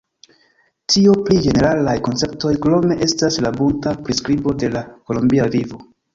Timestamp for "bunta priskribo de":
3.61-4.73